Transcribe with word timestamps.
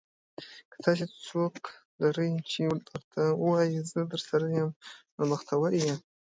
که 0.71 0.77
داسې 0.85 1.05
څوک 1.27 1.55
لرې 2.01 2.27
چې 2.51 2.63
درته 2.87 3.21
وايي, 3.43 3.77
زه 3.91 3.99
درسره 4.11 4.47
یم. 4.57 4.69
نو 5.15 5.23
بختور 5.31 5.71
یې. 5.83 5.93